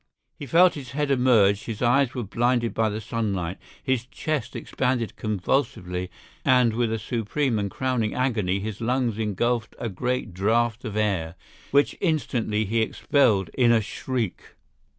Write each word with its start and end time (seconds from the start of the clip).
He 0.35 0.47
felt 0.47 0.73
his 0.73 0.93
head 0.93 1.11
emerge; 1.11 1.65
his 1.65 1.79
eyes 1.83 2.15
were 2.15 2.23
blinded 2.23 2.73
by 2.73 2.89
the 2.89 2.99
sunlight; 2.99 3.59
his 3.83 4.07
chest 4.07 4.55
expanded 4.55 5.15
convulsively, 5.15 6.09
and 6.43 6.73
with 6.73 6.91
a 6.91 6.97
supreme 6.97 7.59
and 7.59 7.69
crowning 7.69 8.15
agony 8.15 8.59
his 8.59 8.81
lungs 8.81 9.19
engulfed 9.19 9.75
a 9.77 9.89
great 9.89 10.33
draught 10.33 10.85
of 10.85 10.97
air, 10.97 11.35
which 11.69 11.95
instantly 12.01 12.65
he 12.65 12.81
expelled 12.81 13.49
in 13.53 13.71
a 13.71 13.79
shriek! 13.79 14.55